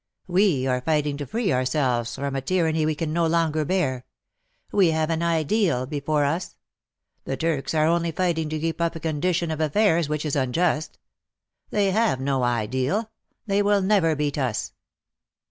We 0.25 0.65
are 0.65 0.81
fighting 0.81 1.15
to 1.17 1.27
free 1.27 1.53
ourselves 1.53 2.15
from 2.15 2.35
a 2.35 2.41
tyranny 2.41 2.87
we 2.87 2.95
can 2.95 3.13
no 3.13 3.27
longer 3.27 3.63
bear. 3.65 4.03
We 4.71 4.87
have 4.89 5.11
an 5.11 5.21
Ideal 5.21 5.85
before 5.85 6.25
us. 6.25 6.55
The 7.25 7.37
Turks 7.37 7.75
are 7.75 7.85
only 7.85 8.11
fighting 8.11 8.49
to 8.49 8.59
keep 8.59 8.81
up 8.81 8.95
a 8.95 8.99
condition 8.99 9.51
of 9.51 9.61
affairs 9.61 10.09
which 10.09 10.25
is 10.25 10.35
unjust. 10.35 10.97
They 11.69 11.91
have 11.91 12.19
no 12.19 12.41
Ideal— 12.41 13.11
they 13.45 13.61
will 13.61 13.83
never 13.83 14.15
beat 14.15 14.39
us 14.39 14.73